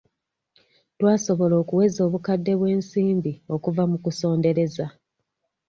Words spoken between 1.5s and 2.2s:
okuweza